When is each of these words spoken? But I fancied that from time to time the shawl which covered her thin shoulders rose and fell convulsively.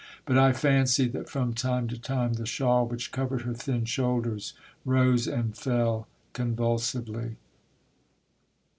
But 0.25 0.35
I 0.35 0.51
fancied 0.51 1.13
that 1.13 1.29
from 1.29 1.53
time 1.53 1.87
to 1.89 1.95
time 1.95 2.33
the 2.33 2.47
shawl 2.47 2.87
which 2.87 3.11
covered 3.11 3.43
her 3.43 3.53
thin 3.53 3.85
shoulders 3.85 4.55
rose 4.83 5.27
and 5.27 5.55
fell 5.55 6.07
convulsively. 6.33 7.35